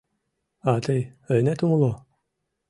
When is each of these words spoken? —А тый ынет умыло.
—А 0.71 0.73
тый 0.85 1.01
ынет 1.37 1.59
умыло. 1.65 1.91